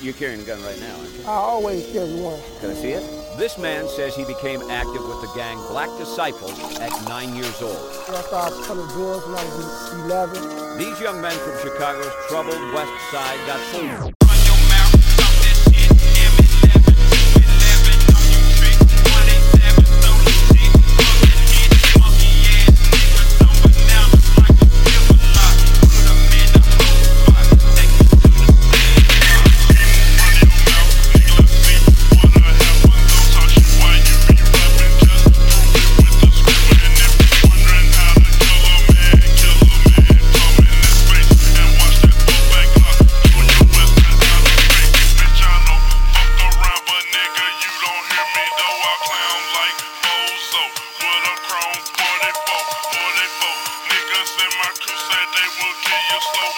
You're 0.00 0.14
carrying 0.14 0.40
a 0.40 0.44
gun 0.44 0.62
right 0.62 0.78
now, 0.80 0.96
aren't 0.98 1.14
you? 1.14 1.22
I 1.22 1.34
always 1.34 1.86
carry 1.92 2.12
one. 2.20 2.40
Can 2.60 2.70
I 2.70 2.74
see 2.74 2.90
it? 2.90 3.38
This 3.38 3.58
man 3.58 3.88
says 3.88 4.14
he 4.14 4.24
became 4.24 4.60
active 4.70 5.06
with 5.06 5.20
the 5.22 5.32
gang 5.34 5.56
Black 5.68 5.88
Disciples 5.98 6.58
at 6.78 6.92
nine 7.08 7.34
years 7.34 7.62
old. 7.62 7.76
I 8.08 8.20
started 8.22 8.62
selling 8.64 8.86
drugs 8.88 9.26
when 9.26 9.34
I 9.34 9.44
was 9.44 9.94
11. 10.04 10.78
These 10.78 11.00
young 11.00 11.20
men 11.20 11.32
from 11.32 11.58
Chicago's 11.62 12.12
troubled 12.28 12.74
west 12.74 12.92
side 13.10 13.38
got 13.46 13.60
fooled. 13.72 14.23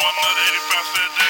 one 0.07 0.15
not 0.23 0.39
85 0.39 0.87
cent. 0.95 1.26